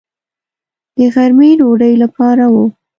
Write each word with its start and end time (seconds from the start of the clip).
د 0.97 0.99
غرمې 1.13 1.49
ډوډۍ 1.59 1.93
لپاره 2.03 2.45
و. 2.53 2.55